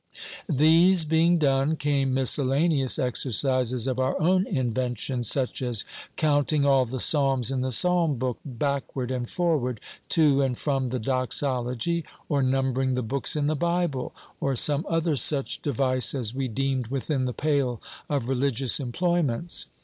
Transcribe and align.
These 0.49 1.05
being 1.05 1.37
done, 1.37 1.75
came 1.75 2.11
miscellaneous 2.11 2.97
exercises 2.97 3.85
of 3.85 3.99
our 3.99 4.19
own 4.19 4.47
invention, 4.47 5.21
such 5.21 5.61
as 5.61 5.85
counting 6.17 6.65
all 6.65 6.85
the 6.87 6.99
psalms 6.99 7.51
in 7.51 7.61
the 7.61 7.71
psalm 7.71 8.15
book, 8.15 8.39
backward 8.43 9.11
and 9.11 9.29
forward, 9.29 9.79
to 10.09 10.41
and 10.41 10.57
from 10.57 10.89
the 10.89 10.97
Doxology, 10.97 12.03
or 12.29 12.41
numbering 12.41 12.95
the 12.95 13.03
books 13.03 13.35
in 13.35 13.45
the 13.45 13.55
Bible, 13.55 14.11
or 14.39 14.55
some 14.55 14.87
other 14.89 15.15
such 15.15 15.61
device 15.61 16.15
as 16.15 16.33
we 16.33 16.47
deemed 16.47 16.87
within 16.87 17.25
the 17.25 17.31
pale 17.31 17.79
of 18.09 18.27
religious 18.27 18.79
employments. 18.79 19.67